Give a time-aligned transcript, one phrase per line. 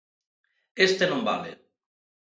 [0.87, 1.51] Este non vale.